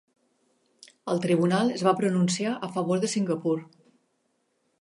[1.13, 3.57] El Tribunal es va pronunciar a favor de Singapur.